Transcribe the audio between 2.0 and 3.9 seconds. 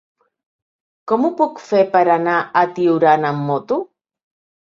anar a Tiurana amb moto?